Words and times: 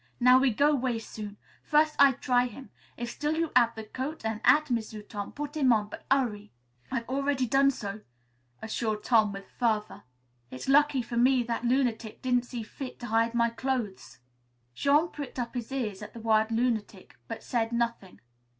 "Now 0.19 0.39
we 0.39 0.49
go 0.51 0.73
'way 0.73 0.97
soon. 0.97 1.37
First 1.61 1.95
I 1.99 2.13
try 2.13 2.47
him. 2.47 2.71
If 2.97 3.11
still 3.11 3.35
you 3.35 3.51
hav' 3.55 3.75
the 3.75 3.83
coat 3.83 4.25
an' 4.25 4.41
'at, 4.43 4.71
M'sieu' 4.71 5.03
Tom, 5.03 5.31
put 5.31 5.55
him 5.55 5.71
on; 5.71 5.89
but 5.89 6.07
'urry." 6.11 6.51
"I've 6.89 7.07
already 7.07 7.45
done 7.45 7.69
so," 7.69 8.01
assured 8.63 9.03
Tom 9.03 9.31
with 9.31 9.45
fervor. 9.59 10.01
"It's 10.49 10.67
lucky 10.67 11.03
for 11.03 11.17
me 11.17 11.43
that 11.43 11.65
lunatic 11.65 12.23
didn't 12.23 12.45
see 12.47 12.63
fit 12.63 12.99
to 13.01 13.05
hide 13.13 13.35
my 13.35 13.51
clothes." 13.51 14.17
Jean 14.73 15.09
pricked 15.09 15.37
up 15.37 15.53
his 15.53 15.71
ears 15.71 16.01
at 16.01 16.15
the 16.15 16.19
word 16.19 16.49
"lunatic," 16.51 17.15
but 17.27 17.43
said 17.43 17.71
nothing. 17.71 18.21